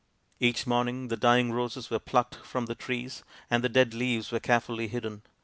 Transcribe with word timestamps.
Each 0.39 0.65
morning 0.65 1.09
the 1.09 1.15
dying 1.15 1.51
roses 1.51 1.91
were 1.91 1.99
plucked 1.99 2.37
from 2.37 2.65
the 2.65 2.73
trees 2.73 3.23
and 3.51 3.63
the 3.63 3.69
dead 3.69 3.93
leaves 3.93 4.31
were 4.31 4.39
carefully 4.39 4.87
hidden. 4.87 5.21